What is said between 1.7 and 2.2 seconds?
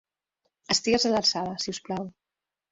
us plau.